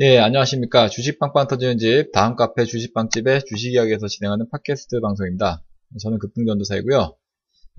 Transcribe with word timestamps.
예, 0.00 0.16
안녕하십니까. 0.18 0.88
주식빵빵 0.88 1.48
터지는 1.48 1.76
집, 1.76 2.12
다음 2.12 2.36
카페 2.36 2.64
주식빵집의 2.64 3.46
주식 3.46 3.72
이야기에서 3.72 4.06
진행하는 4.06 4.48
팟캐스트 4.48 5.00
방송입니다. 5.00 5.64
저는 6.00 6.20
급등전도사이고요. 6.20 7.16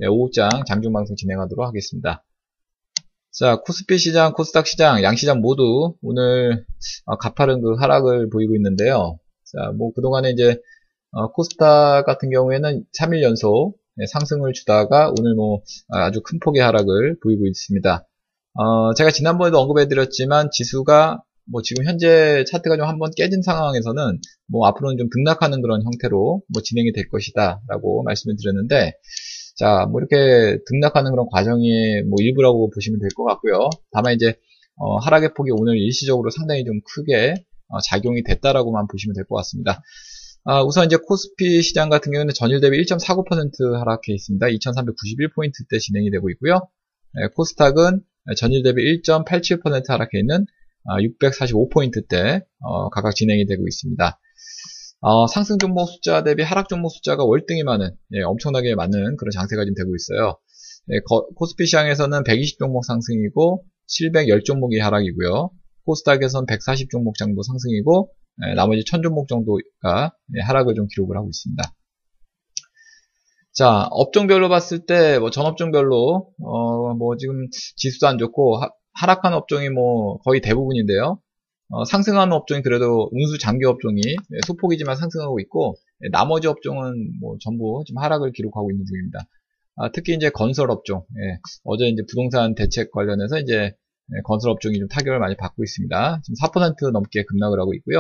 예, 0.02 0.08
오후장 0.08 0.50
장중방송 0.68 1.16
진행하도록 1.16 1.66
하겠습니다. 1.66 2.26
자, 3.32 3.62
코스피 3.62 3.98
시장, 3.98 4.34
코스닥 4.34 4.68
시장, 4.68 5.02
양시장 5.02 5.40
모두 5.40 5.96
오늘 6.02 6.66
어, 7.06 7.16
가파른 7.16 7.62
그 7.62 7.76
하락을 7.76 8.30
보이고 8.30 8.54
있는데요. 8.58 9.18
자, 9.46 9.72
뭐 9.78 9.94
그동안에 9.94 10.32
이제 10.32 10.58
어, 11.12 11.32
코스닥 11.32 12.06
같은 12.06 12.32
경우에는 12.32 12.84
3일 13.00 13.22
연속 13.22 13.78
예, 14.02 14.06
상승을 14.08 14.52
주다가 14.52 15.14
오늘 15.18 15.36
뭐 15.36 15.62
아주 15.88 16.20
큰 16.22 16.42
폭의 16.42 16.62
하락을 16.62 17.18
보이고 17.24 17.48
있습니다. 17.48 18.06
어, 18.56 18.94
제가 18.96 19.10
지난번에도 19.10 19.62
언급해드렸지만 19.62 20.50
지수가 20.52 21.24
뭐 21.52 21.62
지금 21.62 21.86
현재 21.86 22.44
차트가 22.50 22.78
좀 22.78 22.86
한번 22.88 23.12
깨진 23.16 23.42
상황에서는 23.42 24.20
뭐 24.48 24.68
앞으로는 24.68 24.98
좀 24.98 25.10
등락하는 25.14 25.62
그런 25.62 25.82
형태로 25.84 26.42
뭐 26.48 26.62
진행이 26.62 26.92
될 26.94 27.08
것이다 27.10 27.62
라고 27.68 28.04
말씀을 28.04 28.36
드렸는데 28.40 28.94
자 29.58 29.86
뭐 29.92 30.00
이렇게 30.02 30.60
등락하는 30.68 31.12
그런 31.12 31.28
과정의 31.32 32.04
뭐 32.04 32.16
일부라고 32.20 32.70
보시면 32.72 33.00
될 33.00 33.10
것 33.16 33.24
같고요. 33.26 33.70
다만 33.92 34.14
이제 34.16 34.36
어, 34.78 34.98
하락의 35.00 35.34
폭이 35.36 35.52
오늘 35.52 35.78
일시적으로 35.78 36.30
상당히 36.30 36.64
좀 36.64 36.80
크게 36.96 37.34
어, 37.68 37.80
작용이 37.82 38.24
됐다라고만 38.24 38.88
보시면 38.88 39.14
될 39.16 39.26
것 39.26 39.36
같습니다. 39.38 39.82
아, 40.46 40.64
우선 40.64 40.86
이제 40.86 40.98
코스피 41.06 41.62
시장 41.62 41.90
같은 41.90 42.12
경우는 42.14 42.34
전일 42.34 42.62
대비 42.62 42.78
1.49% 42.84 43.74
하락해 43.78 44.14
있습니다. 44.14 44.48
2391포인트 44.48 45.68
대 45.70 45.78
진행이 45.78 46.10
되고 46.12 46.30
있고요. 46.32 46.62
네, 47.16 47.28
코스닥은 47.36 48.02
전일 48.38 48.64
대비 48.64 49.02
1.87% 49.02 49.90
하락해 49.90 50.18
있는 50.20 50.46
645포인트대 50.86 52.42
아, 52.42 52.46
어, 52.62 52.90
각각 52.90 53.16
진행이 53.16 53.46
되고 53.46 53.68
있습니다. 53.68 54.20
어, 55.02 55.28
상승 55.28 55.58
종목 55.58 55.86
숫자 55.86 56.24
대비 56.24 56.44
하락 56.44 56.68
종목 56.68 56.90
숫자가 56.90 57.24
월등히 57.24 57.64
많은 57.64 57.96
예, 58.14 58.22
엄청나게 58.22 58.76
많은 58.76 59.16
그런 59.18 59.32
장세가 59.32 59.64
지금 59.64 59.76
되고 59.76 59.96
있어요. 59.96 60.38
예, 60.92 61.00
거, 61.08 61.26
코스피 61.36 61.66
시장에서는 61.66 62.24
120 62.24 62.60
종목 62.60 62.84
상승이고 62.86 63.64
710 63.88 64.44
종목이 64.46 64.80
하락이고요. 64.80 65.52
코스닥에서는 65.86 66.46
140 66.48 66.90
종목 66.90 67.16
정도 67.18 67.42
상승이고 67.44 68.12
예, 68.48 68.54
나머지 68.56 68.84
1000 68.84 69.02
종목 69.04 69.28
정도가 69.30 70.14
예, 70.36 70.42
하락을 70.42 70.76
좀 70.76 70.88
기록을 70.88 71.16
하고 71.16 71.30
있습니다. 71.30 71.64
자, 73.54 73.88
업종별로 73.92 74.48
봤을 74.48 74.86
때, 74.86 75.20
뭐, 75.20 75.32
전업종별로, 75.32 76.32
어, 76.42 76.94
뭐, 76.94 77.18
지금 77.18 77.48
지수도 77.76 78.08
안 78.08 78.18
좋고, 78.18 78.58
하, 78.58 78.70
하락한 79.00 79.34
업종이 79.34 79.70
뭐 79.70 80.18
거의 80.20 80.42
대부분인데요. 80.42 81.20
어, 81.72 81.86
상승하는 81.86 82.34
업종이 82.34 82.62
그래도 82.64 83.10
운수 83.12 83.38
장기 83.38 83.66
업종이 83.66 84.02
네, 84.02 84.40
소폭이지만 84.48 84.96
상승하고 84.96 85.40
있고 85.42 85.76
네, 86.00 86.10
나머지 86.12 86.48
업종은 86.48 87.20
뭐 87.22 87.38
전부 87.40 87.84
지금 87.86 88.02
하락을 88.02 88.32
기록하고 88.32 88.72
있는 88.72 88.86
중입니다. 88.86 89.20
아, 89.76 89.92
특히 89.92 90.14
이제 90.14 90.30
건설 90.30 90.72
업종 90.72 91.06
예, 91.18 91.40
어제 91.64 91.88
이제 91.88 92.04
부동산 92.10 92.56
대책 92.56 92.92
관련해서 92.92 93.40
이제 93.40 93.54
예, 93.56 94.22
건설 94.26 94.52
업종이 94.52 94.78
좀 94.80 94.88
타격을 94.90 95.20
많이 95.20 95.38
받고 95.38 95.64
있습니다. 95.64 96.22
지금 96.24 96.36
4% 96.36 96.92
넘게 96.92 97.24
급락을 97.24 97.60
하고 97.60 97.74
있고요. 97.76 98.00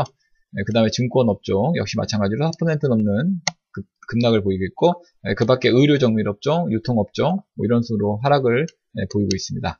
예, 0.57 0.63
그 0.65 0.73
다음에 0.73 0.89
증권 0.89 1.29
업종 1.29 1.73
역시 1.77 1.95
마찬가지로 1.95 2.51
4% 2.59 2.89
넘는 2.89 3.39
급, 3.71 3.85
낙을 4.21 4.41
보이고 4.41 4.65
있고 4.65 5.03
예, 5.29 5.35
그 5.35 5.45
밖에 5.45 5.69
의료 5.69 5.99
정밀 5.99 6.27
업종, 6.27 6.71
유통 6.71 6.97
업종 6.97 7.35
뭐 7.55 7.65
이런 7.65 7.83
식으로 7.83 8.19
하락을 8.23 8.65
예, 8.97 9.05
보이고 9.13 9.29
있습니다. 9.33 9.79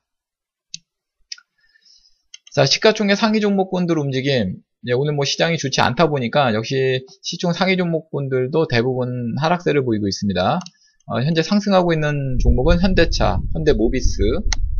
자, 2.52 2.66
시가총액 2.66 3.16
상위 3.16 3.42
종목군들 3.42 4.00
움직임. 4.00 4.56
예, 4.88 4.94
오늘 4.94 5.14
뭐 5.14 5.24
시장이 5.24 5.58
좋지 5.58 5.82
않다 5.82 6.08
보니까 6.10 6.56
역시 6.56 7.06
시총 7.22 7.54
상위 7.54 7.78
종목군들도 7.78 8.68
대부분 8.68 9.36
하락세를 9.40 9.86
보이고 9.86 10.08
있습니다. 10.08 10.60
어, 11.06 11.22
현재 11.22 11.44
상승하고 11.44 11.94
있는 11.94 12.38
종목은 12.42 12.80
현대차, 12.82 13.40
현대모비스, 13.54 14.22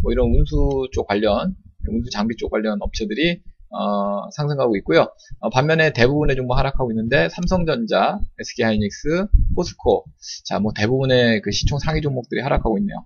뭐 0.02 0.12
이런 0.12 0.34
운수 0.34 0.88
쪽 0.94 1.06
관련, 1.08 1.56
운수 1.88 2.10
장비 2.10 2.36
쪽 2.38 2.50
관련 2.50 2.80
업체들이 2.82 3.40
어, 3.70 4.32
상승하고 4.32 4.76
있고요. 4.78 5.08
어, 5.40 5.50
반면에 5.52 5.94
대부분의 5.94 6.36
종목 6.38 6.58
하락하고 6.58 6.92
있는데 6.92 7.30
삼성전자, 7.30 8.20
SK하이닉스, 8.40 9.28
포스코, 9.56 10.06
자, 10.46 10.60
뭐 10.60 10.72
대부분의 10.76 11.42
그 11.42 11.52
시총 11.52 11.78
상위 11.78 12.02
종목들이 12.02 12.42
하락하고 12.42 12.80
있네요. 12.80 12.98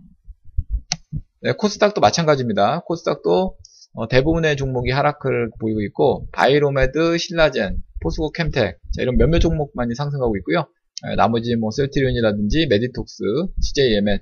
네, 1.41 1.51
코스닥도 1.51 1.99
마찬가지입니다. 1.99 2.83
코스닥도 2.85 3.57
어, 3.95 4.07
대부분의 4.07 4.57
종목이 4.57 4.91
하락을 4.91 5.51
보이고 5.59 5.81
있고 5.81 6.27
바이로메드, 6.31 7.17
신라젠, 7.17 7.77
포스코켐텍 8.01 8.79
이런 8.99 9.17
몇몇 9.17 9.39
종목만이 9.39 9.93
상승하고 9.95 10.35
있고요. 10.37 10.65
에, 11.05 11.15
나머지 11.15 11.55
뭐 11.55 11.69
셀트리온이라든지 11.71 12.67
메디톡스, 12.69 13.23
CJ 13.61 13.84
E&M 13.84 14.19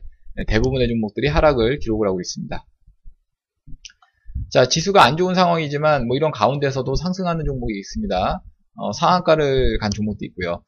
대부분의 0.47 0.87
종목들이 0.89 1.27
하락을 1.27 1.79
기록을 1.79 2.07
하고 2.07 2.19
있습니다. 2.19 2.65
자 4.49 4.67
지수가 4.67 5.01
안 5.01 5.15
좋은 5.15 5.35
상황이지만 5.35 6.05
뭐 6.05 6.17
이런 6.17 6.31
가운데서도 6.31 6.95
상승하는 6.95 7.45
종목이 7.45 7.77
있습니다. 7.79 8.43
어, 8.75 8.91
상한가를 8.91 9.77
간 9.79 9.89
종목도 9.91 10.25
있고요. 10.25 10.63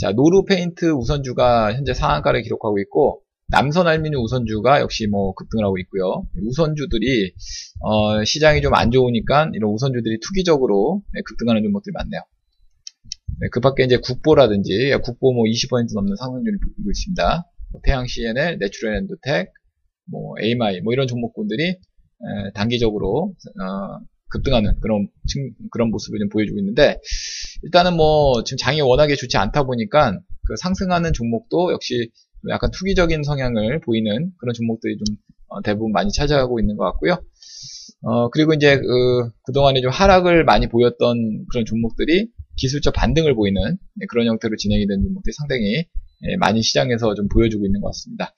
자 0.00 0.10
노루페인트 0.10 0.90
우선주가 0.90 1.74
현재 1.74 1.94
상한가를 1.94 2.42
기록하고 2.42 2.80
있고 2.80 3.22
남선 3.50 3.86
알미늄 3.86 4.20
우선주가 4.22 4.80
역시 4.80 5.06
뭐 5.06 5.32
급등을 5.34 5.64
하고 5.64 5.78
있고요. 5.78 6.26
우선주들이 6.48 7.32
어, 7.80 8.24
시장이 8.24 8.60
좀 8.60 8.74
안 8.74 8.90
좋으니까 8.90 9.50
이런 9.54 9.72
우선주들이 9.72 10.20
투기적으로 10.20 11.02
네, 11.14 11.22
급등하는 11.24 11.62
종목들이 11.62 11.92
많네요. 11.94 12.20
네, 13.40 13.48
그 13.50 13.60
밖에 13.60 13.84
이제 13.84 13.96
국보라든지 13.98 14.92
국보 15.02 15.32
뭐 15.32 15.44
20% 15.44 15.94
넘는 15.94 16.16
상승률을 16.16 16.58
보이고 16.58 16.90
있습니다. 16.90 17.44
뭐 17.72 17.80
태양 17.84 18.06
CNL, 18.06 18.58
내츄럴엔도텍, 18.58 19.52
뭐 20.10 20.34
AMI 20.42 20.82
뭐 20.82 20.92
이런 20.92 21.06
종목군들이 21.06 21.68
에, 21.68 21.76
단기적으로 22.54 23.34
어, 23.60 24.04
급등하는 24.30 24.78
그런 24.80 25.08
그런 25.70 25.90
모습을 25.90 26.18
좀 26.18 26.28
보여주고 26.28 26.58
있는데 26.58 26.98
일단은 27.62 27.96
뭐 27.96 28.44
지금 28.44 28.58
장이 28.58 28.82
워낙에 28.82 29.16
좋지 29.16 29.38
않다 29.38 29.62
보니까 29.64 30.18
그 30.46 30.54
상승하는 30.60 31.12
종목도 31.14 31.72
역시 31.72 32.10
약간 32.50 32.70
투기적인 32.70 33.22
성향을 33.22 33.80
보이는 33.80 34.32
그런 34.38 34.54
종목들이 34.54 34.96
좀 34.96 35.16
어, 35.48 35.62
대부분 35.62 35.92
많이 35.92 36.10
차지하고 36.12 36.60
있는 36.60 36.76
것 36.76 36.84
같고요. 36.84 37.22
어, 38.02 38.30
그리고 38.30 38.54
이제 38.54 38.76
그, 38.78 39.30
그동안에 39.44 39.80
좀 39.80 39.90
하락을 39.90 40.44
많이 40.44 40.68
보였던 40.68 41.46
그런 41.50 41.64
종목들이 41.64 42.28
기술적 42.56 42.94
반등을 42.94 43.34
보이는 43.34 43.60
네, 43.94 44.06
그런 44.08 44.26
형태로 44.26 44.56
진행이 44.56 44.86
된 44.86 45.02
종목들이 45.02 45.32
상당히 45.32 45.86
예, 46.24 46.36
많이 46.36 46.62
시장에서 46.62 47.14
좀 47.14 47.28
보여주고 47.28 47.64
있는 47.64 47.80
것 47.80 47.88
같습니다. 47.88 48.34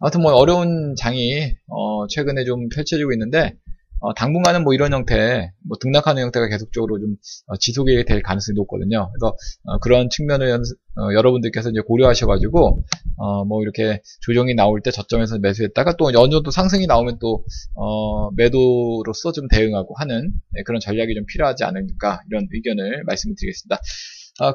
아무튼 0.00 0.22
뭐 0.22 0.32
어려운 0.32 0.94
장이 0.96 1.52
어, 1.68 2.06
최근에 2.08 2.44
좀 2.44 2.68
펼쳐지고 2.68 3.12
있는데 3.12 3.54
어, 4.00 4.14
당분간은 4.14 4.64
뭐 4.64 4.72
이런 4.74 4.92
형태, 4.92 5.52
뭐 5.68 5.76
등락하는 5.80 6.22
형태가 6.22 6.48
계속적으로 6.48 6.98
좀 6.98 7.16
어, 7.46 7.56
지속이 7.56 8.04
될 8.06 8.22
가능성이 8.22 8.56
높거든요. 8.56 9.10
그래서 9.12 9.36
어, 9.64 9.78
그런 9.78 10.08
측면을 10.10 10.50
어, 10.52 11.12
여러분들께서 11.14 11.70
이제 11.70 11.80
고려하셔가지고 11.86 12.82
어, 13.18 13.44
뭐 13.44 13.62
이렇게 13.62 14.00
조정이 14.22 14.54
나올 14.54 14.80
때 14.80 14.90
저점에서 14.90 15.38
매수했다가 15.38 15.96
또 15.98 16.10
정도 16.12 16.50
상승이 16.50 16.86
나오면 16.86 17.18
또 17.20 17.44
어, 17.74 18.30
매도로서 18.32 19.32
좀 19.32 19.48
대응하고 19.48 19.94
하는 19.98 20.32
네, 20.52 20.62
그런 20.64 20.80
전략이 20.80 21.14
좀 21.14 21.26
필요하지 21.26 21.64
않을까 21.64 22.20
이런 22.30 22.46
의견을 22.52 23.04
말씀을 23.04 23.34
드리겠습니다. 23.38 23.78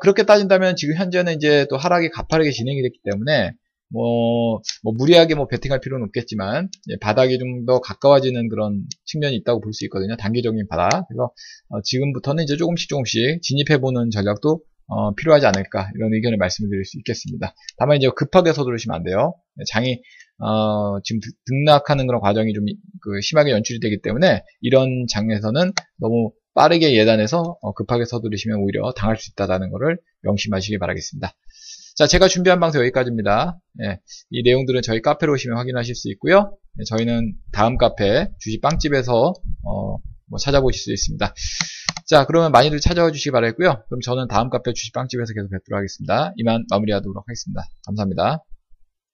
그렇게 0.01 0.23
따진다면 0.23 0.75
지금 0.77 0.95
현재는 0.95 1.35
이제 1.35 1.67
또 1.69 1.77
하락이 1.77 2.09
가파르게 2.09 2.49
진행이 2.49 2.81
됐기 2.81 3.01
때문에 3.03 3.51
뭐, 3.89 4.61
뭐 4.83 4.93
무리하게 4.97 5.35
뭐 5.35 5.47
베팅할 5.47 5.79
필요는 5.79 6.05
없겠지만 6.07 6.69
예, 6.89 6.97
바닥이 7.01 7.37
좀 7.39 7.65
더 7.65 7.79
가까워지는 7.81 8.49
그런 8.49 8.83
측면이 9.05 9.35
있다고 9.37 9.61
볼 9.61 9.73
수 9.73 9.85
있거든요. 9.85 10.15
단기적인 10.17 10.67
바닥. 10.69 11.07
그래서 11.07 11.31
어, 11.69 11.81
지금부터는 11.83 12.43
이제 12.43 12.57
조금씩 12.57 12.89
조금씩 12.89 13.41
진입해보는 13.41 14.11
전략도 14.11 14.61
어, 14.87 15.13
필요하지 15.15 15.45
않을까 15.47 15.89
이런 15.95 16.13
의견을 16.13 16.37
말씀드릴 16.37 16.85
수 16.85 16.97
있겠습니다. 16.99 17.55
다만 17.77 17.97
이제 17.97 18.09
급하게 18.15 18.53
서두르시면 18.53 18.95
안 18.95 19.03
돼요. 19.03 19.33
네, 19.55 19.63
장이 19.71 20.01
어, 20.39 20.99
지금 21.03 21.21
등락하는 21.47 22.05
그런 22.07 22.21
과정이 22.21 22.53
좀 22.53 22.65
그 23.01 23.21
심하게 23.21 23.51
연출이 23.51 23.79
되기 23.79 24.01
때문에 24.01 24.43
이런 24.61 25.05
장에서는 25.07 25.71
너무 25.99 26.31
빠르게 26.55 26.95
예단해서 26.97 27.57
어, 27.61 27.73
급하게 27.73 28.05
서두르시면 28.05 28.59
오히려 28.59 28.91
당할 28.93 29.15
수 29.17 29.31
있다는 29.31 29.69
것을 29.71 29.97
명심하시기 30.21 30.77
바라겠습니다. 30.79 31.33
자, 31.95 32.07
제가 32.07 32.27
준비한 32.27 32.59
방송 32.59 32.81
여기까지입니다. 32.81 33.57
예, 33.83 33.99
이 34.29 34.43
내용들은 34.43 34.81
저희 34.81 35.01
카페로 35.01 35.31
오시면 35.31 35.57
확인하실 35.57 35.95
수 35.95 36.11
있고요. 36.11 36.57
예, 36.77 36.83
저희는 36.83 37.35
다음 37.53 37.77
카페 37.77 38.27
주식 38.39 38.59
빵집에서 38.59 39.33
어, 39.63 39.97
뭐 40.27 40.37
찾아보실 40.37 40.81
수 40.81 40.91
있습니다. 40.91 41.33
자, 42.05 42.25
그러면 42.25 42.51
많이들 42.51 42.81
찾아와 42.81 43.11
주시기 43.11 43.31
바라겠고요. 43.31 43.85
그럼 43.87 44.01
저는 44.01 44.27
다음 44.27 44.49
카페 44.49 44.73
주식 44.73 44.91
빵집에서 44.91 45.33
계속 45.33 45.49
뵙도록 45.49 45.77
하겠습니다. 45.77 46.33
이만 46.35 46.65
마무리하도록 46.69 47.23
하겠습니다. 47.25 47.63
감사합니다. 47.85 48.43